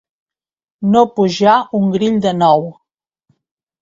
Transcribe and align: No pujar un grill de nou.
No 0.95 1.03
pujar 1.19 1.57
un 1.81 1.93
grill 1.99 2.17
de 2.27 2.33
nou. 2.41 2.67